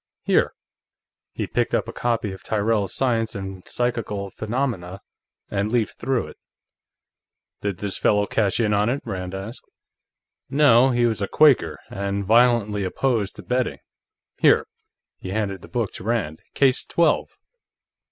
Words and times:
Here." 0.23 0.53
He 1.31 1.45
picked 1.45 1.75
up 1.75 1.87
a 1.87 1.93
copy 1.93 2.31
of 2.31 2.41
Tyrrell's 2.43 2.95
Science 2.95 3.35
and 3.35 3.61
Psychical 3.67 4.31
Phenomena 4.31 4.99
and 5.51 5.71
leafed 5.71 5.99
through 5.99 6.25
it. 6.29 6.37
"Did 7.61 7.77
this 7.77 7.99
fellow 7.99 8.25
cash 8.25 8.59
in 8.59 8.73
on 8.73 8.89
it?" 8.89 9.03
Rand 9.05 9.35
asked. 9.35 9.71
"No. 10.49 10.89
He 10.89 11.05
was 11.05 11.21
a 11.21 11.27
Quaker, 11.27 11.77
and 11.91 12.25
violently 12.25 12.83
opposed 12.83 13.35
to 13.35 13.43
betting. 13.43 13.77
Here." 14.39 14.65
He 15.19 15.29
handed 15.29 15.61
the 15.61 15.67
book 15.67 15.91
to 15.91 16.03
Rand. 16.03 16.39
"Case 16.55 16.83
Twelve." 16.83 17.27